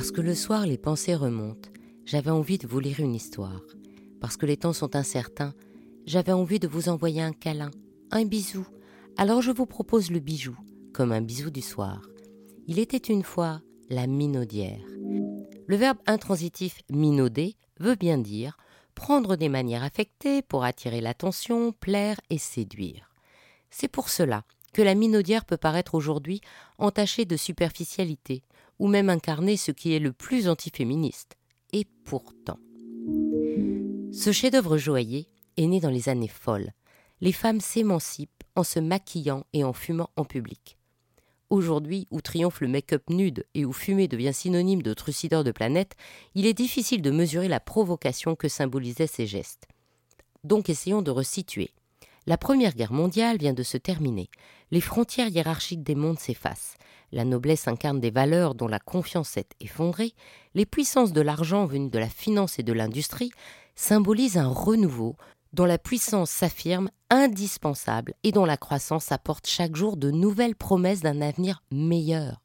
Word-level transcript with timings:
Parce 0.00 0.12
que 0.12 0.22
le 0.22 0.34
soir 0.34 0.64
les 0.64 0.78
pensées 0.78 1.14
remontent, 1.14 1.68
j'avais 2.06 2.30
envie 2.30 2.56
de 2.56 2.66
vous 2.66 2.80
lire 2.80 3.00
une 3.00 3.14
histoire. 3.14 3.60
Parce 4.18 4.38
que 4.38 4.46
les 4.46 4.56
temps 4.56 4.72
sont 4.72 4.96
incertains, 4.96 5.52
j'avais 6.06 6.32
envie 6.32 6.58
de 6.58 6.66
vous 6.66 6.88
envoyer 6.88 7.20
un 7.20 7.34
câlin, 7.34 7.70
un 8.10 8.24
bisou. 8.24 8.66
Alors 9.18 9.42
je 9.42 9.50
vous 9.50 9.66
propose 9.66 10.10
le 10.10 10.18
bijou, 10.18 10.56
comme 10.94 11.12
un 11.12 11.20
bisou 11.20 11.50
du 11.50 11.60
soir. 11.60 12.00
Il 12.66 12.78
était 12.78 12.96
une 12.96 13.22
fois 13.22 13.60
la 13.90 14.06
minaudière. 14.06 14.80
Le 15.66 15.76
verbe 15.76 15.98
intransitif 16.06 16.80
minauder 16.88 17.56
veut 17.78 17.94
bien 17.94 18.16
dire 18.16 18.56
prendre 18.94 19.36
des 19.36 19.50
manières 19.50 19.84
affectées 19.84 20.40
pour 20.40 20.64
attirer 20.64 21.02
l'attention, 21.02 21.72
plaire 21.72 22.18
et 22.30 22.38
séduire. 22.38 23.10
C'est 23.68 23.86
pour 23.86 24.08
cela 24.08 24.44
que 24.72 24.82
la 24.82 24.94
minaudière 24.94 25.44
peut 25.44 25.56
paraître 25.56 25.94
aujourd'hui 25.94 26.40
entachée 26.78 27.24
de 27.24 27.36
superficialité, 27.36 28.42
ou 28.78 28.88
même 28.88 29.10
incarner 29.10 29.56
ce 29.56 29.72
qui 29.72 29.94
est 29.94 29.98
le 29.98 30.12
plus 30.12 30.48
antiféministe. 30.48 31.36
Et 31.72 31.86
pourtant. 32.04 32.58
Ce 34.12 34.32
chef-d'œuvre 34.32 34.76
joaillier 34.76 35.28
est 35.56 35.66
né 35.66 35.80
dans 35.80 35.90
les 35.90 36.08
années 36.08 36.28
folles. 36.28 36.72
Les 37.20 37.32
femmes 37.32 37.60
s'émancipent 37.60 38.44
en 38.56 38.64
se 38.64 38.80
maquillant 38.80 39.44
et 39.52 39.62
en 39.62 39.72
fumant 39.72 40.10
en 40.16 40.24
public. 40.24 40.78
Aujourd'hui, 41.50 42.06
où 42.10 42.20
triomphe 42.20 42.60
le 42.60 42.68
make-up 42.68 43.02
nude 43.10 43.44
et 43.54 43.64
où 43.64 43.72
fumer 43.72 44.06
devient 44.06 44.32
synonyme 44.32 44.82
de 44.82 44.94
trucideur 44.94 45.42
de 45.42 45.50
planète, 45.50 45.96
il 46.34 46.46
est 46.46 46.54
difficile 46.54 47.02
de 47.02 47.10
mesurer 47.10 47.48
la 47.48 47.60
provocation 47.60 48.36
que 48.36 48.48
symbolisaient 48.48 49.08
ces 49.08 49.26
gestes. 49.26 49.66
Donc 50.44 50.68
essayons 50.68 51.02
de 51.02 51.10
resituer. 51.10 51.72
La 52.26 52.36
Première 52.36 52.74
Guerre 52.74 52.92
mondiale 52.92 53.38
vient 53.38 53.54
de 53.54 53.62
se 53.62 53.76
terminer. 53.76 54.28
Les 54.70 54.80
frontières 54.80 55.28
hiérarchiques 55.28 55.82
des 55.82 55.94
mondes 55.94 56.18
s'effacent. 56.18 56.76
La 57.12 57.24
noblesse 57.24 57.66
incarne 57.66 57.98
des 57.98 58.10
valeurs 58.10 58.54
dont 58.54 58.68
la 58.68 58.78
confiance 58.78 59.36
est 59.36 59.52
effondrée. 59.60 60.12
Les 60.54 60.66
puissances 60.66 61.12
de 61.12 61.20
l'argent 61.20 61.66
venues 61.66 61.90
de 61.90 61.98
la 61.98 62.08
finance 62.08 62.58
et 62.58 62.62
de 62.62 62.72
l'industrie 62.72 63.32
symbolisent 63.74 64.38
un 64.38 64.48
renouveau 64.48 65.16
dont 65.52 65.64
la 65.64 65.78
puissance 65.78 66.30
s'affirme 66.30 66.90
indispensable 67.08 68.14
et 68.22 68.30
dont 68.30 68.44
la 68.44 68.56
croissance 68.56 69.10
apporte 69.10 69.48
chaque 69.48 69.74
jour 69.74 69.96
de 69.96 70.10
nouvelles 70.10 70.54
promesses 70.54 71.00
d'un 71.00 71.20
avenir 71.20 71.62
meilleur. 71.72 72.42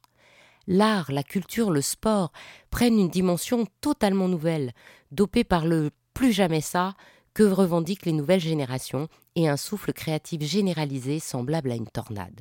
L'art, 0.66 1.12
la 1.12 1.22
culture, 1.22 1.70
le 1.70 1.80
sport 1.80 2.32
prennent 2.70 2.98
une 2.98 3.08
dimension 3.08 3.66
totalement 3.80 4.26
nouvelle, 4.26 4.72
dopée 5.12 5.44
par 5.44 5.64
le 5.64 5.90
plus 6.12 6.32
jamais 6.32 6.60
ça, 6.60 6.94
que 7.36 7.42
revendiquent 7.42 8.06
les 8.06 8.12
nouvelles 8.12 8.40
générations 8.40 9.08
et 9.34 9.46
un 9.46 9.58
souffle 9.58 9.92
créatif 9.92 10.40
généralisé 10.40 11.18
semblable 11.18 11.70
à 11.70 11.74
une 11.74 11.86
tornade. 11.86 12.40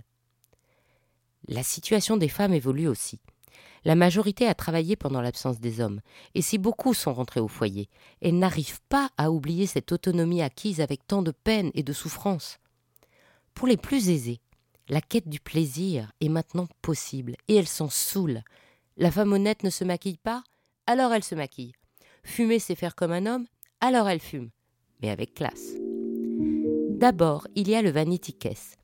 La 1.50 1.64
situation 1.64 2.16
des 2.16 2.30
femmes 2.30 2.54
évolue 2.54 2.88
aussi. 2.88 3.20
La 3.84 3.96
majorité 3.96 4.48
a 4.48 4.54
travaillé 4.54 4.96
pendant 4.96 5.20
l'absence 5.20 5.60
des 5.60 5.82
hommes, 5.82 6.00
et 6.34 6.42
si 6.42 6.58
beaucoup 6.58 6.94
sont 6.94 7.14
rentrés 7.14 7.42
au 7.42 7.50
foyer, 7.50 7.90
elles 8.22 8.40
n'arrivent 8.40 8.80
pas 8.88 9.10
à 9.18 9.32
oublier 9.32 9.68
cette 9.68 9.92
autonomie 9.92 10.42
acquise 10.42 10.80
avec 10.80 11.06
tant 11.06 11.22
de 11.22 11.32
peine 11.32 11.72
et 11.74 11.84
de 11.84 11.92
souffrance. 11.92 12.60
Pour 13.54 13.68
les 13.68 13.76
plus 13.76 14.08
aisés, 14.10 14.40
la 14.88 15.02
quête 15.02 15.28
du 15.28 15.42
plaisir 15.42 16.10
est 16.22 16.30
maintenant 16.30 16.70
possible, 16.82 17.36
et 17.50 17.56
elles 17.58 17.68
s'en 17.68 17.90
saoulent. 17.90 18.44
La 18.96 19.12
femme 19.12 19.34
honnête 19.34 19.64
ne 19.64 19.70
se 19.70 19.84
maquille 19.84 20.20
pas, 20.20 20.42
alors 20.88 21.12
elle 21.12 21.26
se 21.26 21.36
maquille. 21.36 21.74
Fumer, 22.24 22.60
c'est 22.60 22.76
faire 22.76 22.96
comme 22.96 23.12
un 23.12 23.26
homme, 23.26 23.46
alors 23.82 24.08
elle 24.08 24.22
fume 24.22 24.52
mais 25.02 25.10
avec 25.10 25.34
classe. 25.34 25.74
D'abord, 26.90 27.48
il 27.56 27.70
y 27.70 27.76
a 27.76 27.82
le 27.82 27.92
vanity 27.92 28.34
case, 28.34 28.76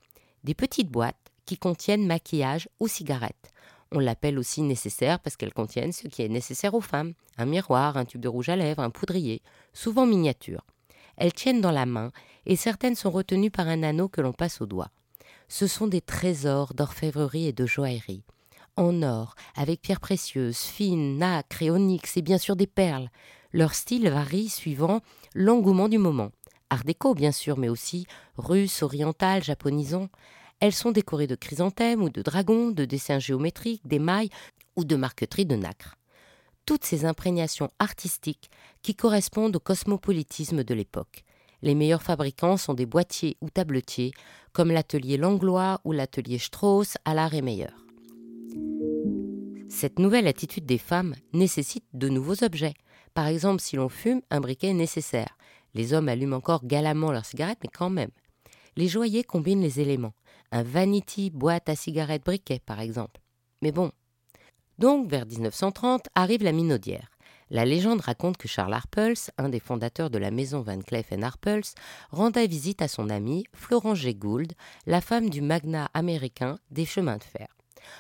des 0.44 0.54
petites 0.54 0.90
boîtes 0.90 1.32
qui 1.46 1.58
contiennent 1.58 2.06
maquillage 2.06 2.70
ou 2.80 2.88
cigarettes. 2.88 3.52
On 3.92 4.00
l'appelle 4.00 4.40
aussi 4.40 4.62
nécessaire 4.62 5.20
parce 5.20 5.36
qu'elles 5.36 5.54
contiennent 5.54 5.92
ce 5.92 6.08
qui 6.08 6.22
est 6.22 6.30
nécessaire 6.30 6.74
aux 6.74 6.82
femmes 6.82 7.14
un 7.38 7.46
miroir, 7.46 7.98
un 7.98 8.06
tube 8.06 8.22
de 8.22 8.28
rouge 8.28 8.50
à 8.50 8.56
lèvres, 8.56 8.84
un 8.84 8.90
poudrier, 8.90 9.42
souvent 9.74 10.06
miniature. 10.06 10.66
Elles 11.18 11.34
tiennent 11.34 11.62
dans 11.62 11.72
la 11.72 11.86
main 11.86 12.12
et 12.46 12.56
certaines 12.56 12.96
sont 12.96 13.12
retenues 13.12 13.52
par 13.52 13.68
un 13.68 13.84
anneau 13.84 14.08
que 14.08 14.22
l'on 14.22 14.34
passe 14.34 14.62
au 14.62 14.66
doigt. 14.66 14.92
Ce 15.48 15.68
sont 15.68 15.88
des 15.88 16.02
trésors 16.02 16.74
d'orfèvrerie 16.74 17.48
et 17.48 17.54
de 17.54 17.66
joaillerie. 17.66 18.24
En 18.78 19.04
or, 19.04 19.36
avec 19.56 19.82
pierres 19.82 20.00
précieuses, 20.00 20.60
fines, 20.60 21.18
nacre 21.18 21.62
et 21.62 21.70
onyx 21.70 22.16
et 22.16 22.22
bien 22.22 22.38
sûr 22.38 22.56
des 22.56 22.68
perles. 22.68 23.10
Leur 23.54 23.74
style 23.74 24.10
varie 24.10 24.50
suivant 24.50 25.02
l'engouement 25.36 25.90
du 25.90 25.98
moment. 25.98 26.32
Art 26.70 26.86
déco, 26.86 27.14
bien 27.14 27.32
sûr, 27.34 27.58
mais 27.58 27.70
aussi 27.70 28.08
russe, 28.38 28.82
oriental, 28.82 29.44
japonisant. 29.44 30.08
Elles 30.62 30.74
sont 30.74 30.92
décorées 30.92 31.28
de 31.28 31.36
chrysanthèmes 31.36 32.02
ou 32.02 32.10
de 32.10 32.22
dragons, 32.22 32.72
de 32.72 32.86
dessins 32.86 33.20
géométriques, 33.20 33.86
d'émail 33.86 34.30
ou 34.76 34.86
de 34.86 34.96
marqueterie 34.96 35.46
de 35.46 35.56
nacre. 35.56 35.98
Toutes 36.66 36.86
ces 36.86 37.06
imprégnations 37.06 37.70
artistiques 37.80 38.50
qui 38.82 38.96
correspondent 38.96 39.56
au 39.56 39.60
cosmopolitisme 39.60 40.64
de 40.64 40.74
l'époque. 40.74 41.26
Les 41.62 41.76
meilleurs 41.76 42.04
fabricants 42.04 42.58
sont 42.58 42.74
des 42.74 42.86
boîtiers 42.86 43.38
ou 43.42 43.50
tabletiers, 43.50 44.14
comme 44.54 44.72
l'atelier 44.72 45.18
Langlois 45.18 45.82
ou 45.84 45.92
l'atelier 45.92 46.38
Strauss 46.38 46.96
à 47.04 47.14
l'art 47.14 47.34
et 47.34 47.42
meilleur. 47.42 47.86
Cette 49.70 50.00
nouvelle 50.00 50.28
attitude 50.28 50.66
des 50.66 50.78
femmes 50.78 51.16
nécessite 51.34 51.86
de 51.94 52.10
nouveaux 52.10 52.44
objets, 52.44 52.74
par 53.14 53.28
exemple, 53.28 53.62
si 53.62 53.76
l'on 53.76 53.90
fume, 53.90 54.22
un 54.30 54.40
briquet 54.40 54.70
est 54.70 54.74
nécessaire. 54.74 55.38
Les 55.74 55.94
hommes 55.94 56.10
allument 56.10 56.38
encore 56.38 56.66
galamment 56.66 57.12
leurs 57.12 57.26
cigarettes, 57.26 57.60
mais 57.64 57.70
quand 57.74 57.90
même. 57.90 58.12
Les 58.78 58.88
joailliers 58.88 59.24
combinent 59.24 59.62
les 59.62 59.80
éléments. 59.80 60.14
Un 60.52 60.64
vanity 60.64 61.30
boîte 61.30 61.70
à 61.70 61.76
cigarettes 61.76 62.26
briquet, 62.26 62.60
par 62.66 62.80
exemple. 62.80 63.22
Mais 63.62 63.72
bon. 63.72 63.92
Donc, 64.80 65.10
vers 65.10 65.26
1930, 65.26 66.08
arrive 66.16 66.44
la 66.44 66.52
minaudière. 66.52 67.12
La 67.50 67.66
légende 67.66 68.00
raconte 68.00 68.38
que 68.38 68.48
Charles 68.48 68.74
Harpels, 68.74 69.30
un 69.38 69.50
des 69.50 69.60
fondateurs 69.60 70.10
de 70.10 70.18
la 70.18 70.32
maison 70.32 70.62
Van 70.62 70.80
Cleef 70.80 71.12
Arpels, 71.22 71.64
rendait 72.10 72.48
visite 72.48 72.82
à 72.82 72.88
son 72.88 73.10
amie 73.10 73.44
Florence 73.54 73.98
G. 73.98 74.14
Gould, 74.16 74.54
la 74.86 75.02
femme 75.02 75.30
du 75.30 75.42
magnat 75.42 75.90
américain 75.94 76.60
des 76.72 76.86
chemins 76.86 77.18
de 77.18 77.24
fer. 77.24 77.48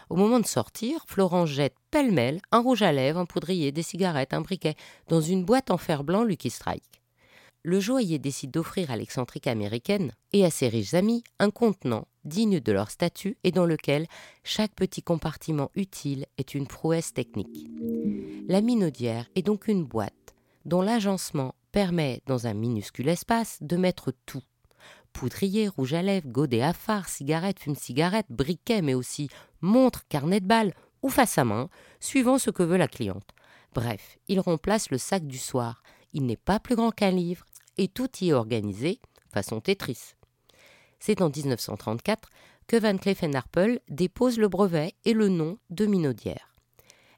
Au 0.10 0.16
moment 0.16 0.40
de 0.40 0.46
sortir, 0.46 1.04
Florence 1.08 1.50
jette 1.50 1.76
pêle-mêle 1.90 2.42
un 2.52 2.60
rouge 2.60 2.82
à 2.82 2.92
lèvres, 2.92 3.20
un 3.20 3.26
poudrier, 3.26 3.72
des 3.72 3.84
cigarettes, 3.84 4.34
un 4.34 4.42
briquet 4.42 4.76
dans 5.08 5.22
une 5.22 5.46
boîte 5.46 5.72
en 5.72 5.78
fer 5.78 6.04
blanc 6.04 6.24
Lucky 6.24 6.50
Strike. 6.50 7.02
Le 7.64 7.80
joaillier 7.80 8.18
décide 8.18 8.52
d'offrir 8.52 8.90
à 8.90 8.98
l'excentrique 8.98 9.46
américaine 9.46 10.14
et 10.34 10.46
à 10.46 10.50
ses 10.50 10.68
riches 10.68 10.96
amis 10.96 11.24
un 11.40 11.52
contenant 11.52 12.08
digne 12.26 12.60
de 12.60 12.72
leur 12.72 12.90
statut 12.90 13.38
et 13.44 13.52
dans 13.52 13.66
lequel 13.66 14.08
chaque 14.44 14.74
petit 14.74 15.04
compartiment 15.04 15.70
utile 15.76 16.26
est 16.38 16.56
une 16.56 16.68
prouesse 16.68 17.14
technique. 17.14 17.68
La 18.48 18.62
minaudière 18.62 19.28
est 19.36 19.44
donc 19.44 19.68
une 19.68 19.86
boîte 19.86 20.36
dont 20.66 20.82
l'agencement 20.82 21.54
permet, 21.72 22.22
dans 22.26 22.48
un 22.48 22.54
minuscule 22.54 23.10
espace, 23.10 23.58
de 23.62 23.78
mettre 23.78 24.12
tout 24.26 24.42
poudrier, 25.14 25.68
rouge 25.68 25.94
à 25.94 26.02
lèvres, 26.02 26.28
godet 26.28 26.62
à 26.62 26.74
phare, 26.74 27.10
cigarette, 27.10 27.60
fume-cigarette, 27.60 28.28
briquet, 28.30 28.82
mais 28.82 28.94
aussi 28.94 29.30
montre, 29.62 30.08
carnet 30.08 30.40
de 30.40 30.48
balles 30.48 30.74
ou 31.02 31.10
face 31.10 31.38
à 31.38 31.46
main, 31.46 31.70
suivant 32.00 32.38
ce 32.38 32.50
que 32.50 32.64
veut 32.64 32.78
la 32.78 32.88
cliente. 32.88 33.30
Bref, 33.74 34.18
il 34.28 34.40
remplace 34.40 34.90
le 34.90 34.98
sac 34.98 35.26
du 35.26 35.38
soir. 35.38 35.82
Il 36.14 36.26
n'est 36.26 36.38
pas 36.38 36.60
plus 36.60 36.76
grand 36.76 36.92
qu'un 36.92 37.12
livre 37.12 37.46
et 37.78 37.88
tout 37.88 38.10
y 38.20 38.30
est 38.30 38.34
organisé 38.34 39.00
façon 39.32 39.62
Tetris. 39.62 40.14
C'est 41.00 41.22
en 41.22 41.30
1934 41.30 42.30
que 42.68 42.78
Van 42.78 42.98
Cleef 42.98 43.24
Arpels 43.34 43.80
dépose 43.90 44.38
le 44.38 44.48
brevet 44.48 44.94
et 45.06 45.14
le 45.14 45.30
nom 45.30 45.58
de 45.70 45.86
Minaudière. 45.86 46.51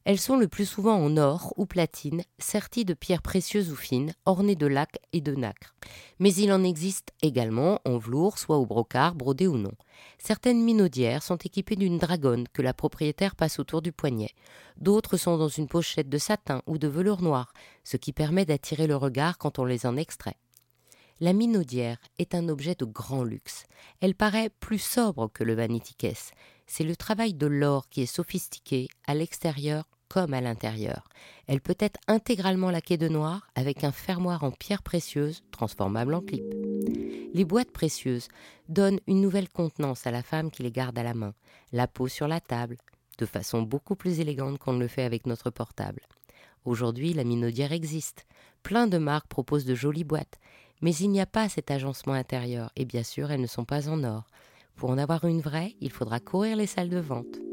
Elles 0.05 0.19
sont 0.19 0.35
le 0.35 0.49
plus 0.49 0.65
souvent 0.65 0.95
en 0.95 1.15
or 1.15 1.53
ou 1.55 1.65
platine, 1.65 2.23
serties 2.37 2.83
de 2.83 2.93
pierres 2.93 3.21
précieuses 3.21 3.71
ou 3.71 3.75
fines, 3.75 4.13
ornées 4.25 4.57
de 4.57 4.67
lacs 4.67 4.99
et 5.13 5.21
de 5.21 5.33
nacre. 5.33 5.75
Mais 6.19 6.33
il 6.33 6.51
en 6.51 6.61
existe 6.61 7.13
également 7.21 7.79
en 7.85 7.97
velours, 7.97 8.37
soit 8.37 8.57
au 8.57 8.65
brocart, 8.65 9.15
brodé 9.15 9.47
ou 9.47 9.57
non. 9.57 9.71
Certaines 10.17 10.61
minaudières 10.61 11.23
sont 11.23 11.37
équipées 11.37 11.77
d'une 11.77 11.99
dragonne 11.99 12.49
que 12.51 12.61
la 12.61 12.73
propriétaire 12.73 13.37
passe 13.37 13.59
autour 13.59 13.81
du 13.81 13.93
poignet. 13.93 14.31
D'autres 14.75 15.15
sont 15.15 15.37
dans 15.37 15.47
une 15.47 15.69
pochette 15.69 16.09
de 16.09 16.17
satin 16.17 16.61
ou 16.67 16.77
de 16.77 16.89
velours 16.89 17.21
noir, 17.21 17.53
ce 17.85 17.95
qui 17.95 18.11
permet 18.11 18.45
d'attirer 18.45 18.87
le 18.87 18.97
regard 18.97 19.37
quand 19.37 19.57
on 19.57 19.63
les 19.63 19.85
en 19.85 19.95
extrait. 19.95 20.35
La 21.21 21.31
minaudière 21.31 21.99
est 22.19 22.35
un 22.35 22.49
objet 22.49 22.75
de 22.75 22.83
grand 22.83 23.23
luxe. 23.23 23.65
Elle 24.01 24.15
paraît 24.15 24.49
plus 24.49 24.79
sobre 24.79 25.31
que 25.31 25.45
le 25.45 25.53
vanity 25.53 25.95
case. 25.95 26.31
C'est 26.67 26.83
le 26.83 26.97
travail 26.97 27.33
de 27.33 27.47
l'or 27.47 27.87
qui 27.87 28.01
est 28.01 28.05
sophistiqué 28.05 28.89
à 29.07 29.13
l'extérieur 29.13 29.85
comme 30.09 30.33
à 30.33 30.41
l'intérieur. 30.41 31.03
Elle 31.47 31.61
peut 31.61 31.77
être 31.79 31.99
intégralement 32.07 32.69
laquée 32.69 32.97
de 32.97 33.07
noir 33.07 33.47
avec 33.55 33.83
un 33.83 33.91
fermoir 33.91 34.43
en 34.43 34.51
pierre 34.51 34.83
précieuse 34.83 35.43
transformable 35.51 36.13
en 36.13 36.21
clip. 36.21 36.43
Les 37.33 37.45
boîtes 37.45 37.71
précieuses 37.71 38.27
donnent 38.69 38.99
une 39.07 39.21
nouvelle 39.21 39.49
contenance 39.49 40.05
à 40.05 40.11
la 40.11 40.23
femme 40.23 40.51
qui 40.51 40.63
les 40.63 40.71
garde 40.71 40.97
à 40.97 41.03
la 41.03 41.13
main, 41.13 41.33
la 41.71 41.87
peau 41.87 42.07
sur 42.07 42.27
la 42.27 42.39
table, 42.39 42.77
de 43.17 43.25
façon 43.25 43.61
beaucoup 43.61 43.95
plus 43.95 44.19
élégante 44.19 44.59
qu'on 44.59 44.73
ne 44.73 44.79
le 44.79 44.87
fait 44.87 45.03
avec 45.03 45.25
notre 45.25 45.49
portable. 45.49 46.01
Aujourd'hui, 46.65 47.13
la 47.13 47.23
minaudière 47.23 47.71
existe. 47.71 48.25
Plein 48.61 48.87
de 48.87 48.97
marques 48.97 49.27
proposent 49.27 49.65
de 49.65 49.75
jolies 49.75 50.05
boîtes, 50.05 50.39
mais 50.81 50.95
il 50.95 51.09
n'y 51.09 51.21
a 51.21 51.25
pas 51.25 51.49
cet 51.49 51.71
agencement 51.71 52.13
intérieur, 52.13 52.71
et 52.75 52.85
bien 52.85 53.03
sûr, 53.03 53.31
elles 53.31 53.41
ne 53.41 53.47
sont 53.47 53.65
pas 53.65 53.89
en 53.89 54.03
or. 54.03 54.25
Pour 54.75 54.89
en 54.89 54.97
avoir 54.97 55.25
une 55.25 55.41
vraie, 55.41 55.75
il 55.81 55.91
faudra 55.91 56.19
courir 56.19 56.55
les 56.55 56.67
salles 56.67 56.89
de 56.89 56.99
vente. 56.99 57.52